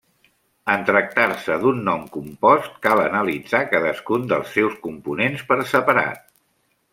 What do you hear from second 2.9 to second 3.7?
analitzar